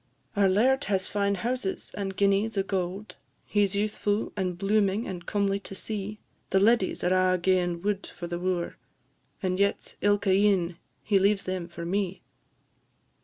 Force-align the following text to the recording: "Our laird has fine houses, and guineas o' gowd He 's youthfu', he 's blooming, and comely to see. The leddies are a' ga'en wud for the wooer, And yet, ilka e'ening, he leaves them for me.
"Our 0.35 0.49
laird 0.49 0.85
has 0.85 1.07
fine 1.07 1.35
houses, 1.35 1.91
and 1.95 2.15
guineas 2.15 2.57
o' 2.57 2.63
gowd 2.63 3.17
He 3.45 3.63
's 3.67 3.75
youthfu', 3.75 4.31
he 4.35 4.43
's 4.51 4.55
blooming, 4.55 5.05
and 5.07 5.27
comely 5.27 5.59
to 5.59 5.75
see. 5.75 6.17
The 6.49 6.57
leddies 6.57 7.03
are 7.03 7.35
a' 7.35 7.37
ga'en 7.37 7.83
wud 7.83 8.07
for 8.07 8.25
the 8.25 8.39
wooer, 8.39 8.77
And 9.43 9.59
yet, 9.59 9.97
ilka 10.01 10.31
e'ening, 10.31 10.77
he 11.03 11.19
leaves 11.19 11.43
them 11.43 11.67
for 11.67 11.85
me. 11.85 12.23